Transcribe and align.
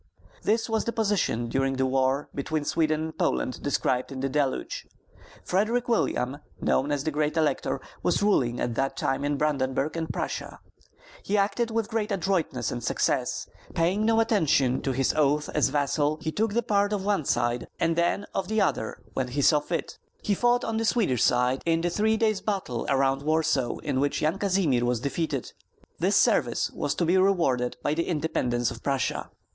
This 0.41 0.67
was 0.67 0.85
the 0.85 0.91
position 0.91 1.47
during 1.47 1.75
the 1.75 1.85
war 1.85 2.27
between 2.33 2.65
Sweden 2.65 3.01
and 3.03 3.17
Poland 3.19 3.61
described 3.61 4.11
in 4.11 4.19
THE 4.19 4.29
DELUGE. 4.29 4.87
Frederick 5.43 5.87
William, 5.87 6.37
known 6.59 6.91
as 6.91 7.03
the 7.03 7.11
Great 7.11 7.37
Elector, 7.37 7.79
was 8.01 8.23
ruling 8.23 8.59
at 8.59 8.73
that 8.73 8.97
time 8.97 9.23
in 9.23 9.37
Brandenburg 9.37 9.95
and 9.95 10.11
Prussia. 10.11 10.59
He 11.21 11.37
acted 11.37 11.69
with 11.69 11.87
great 11.91 12.11
adroitness 12.11 12.71
and 12.71 12.83
success; 12.83 13.47
paying 13.75 14.03
no 14.03 14.19
attention 14.19 14.81
to 14.81 14.91
his 14.91 15.13
oath 15.15 15.49
as 15.53 15.69
vassal, 15.69 16.17
he 16.19 16.31
took 16.31 16.53
the 16.55 16.63
part 16.63 16.93
of 16.93 17.05
one 17.05 17.23
side, 17.25 17.67
and 17.79 17.95
then 17.95 18.25
of 18.33 18.47
the 18.47 18.59
other 18.59 19.03
when 19.13 19.27
he 19.27 19.41
saw 19.43 19.59
fit. 19.59 19.99
He 20.23 20.33
fought 20.33 20.63
on 20.63 20.77
the 20.77 20.85
Swedish 20.85 21.21
side 21.23 21.61
in 21.63 21.81
the 21.81 21.91
three 21.91 22.17
days' 22.17 22.41
battle 22.41 22.87
around 22.89 23.21
Warsaw 23.21 23.77
in 23.83 23.99
which 23.99 24.19
Yan 24.23 24.39
Kazimir 24.39 24.83
was 24.83 24.99
defeated. 24.99 25.53
This 25.99 26.15
service 26.17 26.71
was 26.71 26.95
to 26.95 27.05
be 27.05 27.19
rewarded 27.19 27.77
by 27.83 27.93
the 27.93 28.07
independence 28.07 28.71
of 28.71 28.81
Prussia. 28.81 29.29